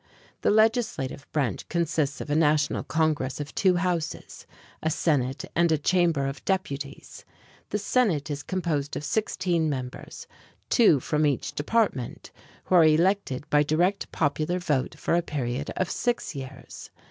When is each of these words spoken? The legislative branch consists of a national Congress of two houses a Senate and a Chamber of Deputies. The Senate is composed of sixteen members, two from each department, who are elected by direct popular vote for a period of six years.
The 0.41 0.49
legislative 0.49 1.31
branch 1.31 1.69
consists 1.69 2.21
of 2.21 2.31
a 2.31 2.35
national 2.35 2.81
Congress 2.83 3.39
of 3.39 3.53
two 3.53 3.75
houses 3.75 4.47
a 4.81 4.89
Senate 4.89 5.45
and 5.55 5.71
a 5.71 5.77
Chamber 5.77 6.25
of 6.25 6.43
Deputies. 6.43 7.23
The 7.69 7.77
Senate 7.77 8.31
is 8.31 8.41
composed 8.41 8.95
of 8.95 9.03
sixteen 9.03 9.69
members, 9.69 10.25
two 10.71 10.99
from 10.99 11.23
each 11.27 11.53
department, 11.53 12.31
who 12.63 12.73
are 12.73 12.83
elected 12.85 13.47
by 13.51 13.61
direct 13.61 14.11
popular 14.11 14.57
vote 14.57 14.95
for 14.97 15.13
a 15.13 15.21
period 15.21 15.69
of 15.77 15.87
six 15.91 16.33
years. 16.33 16.89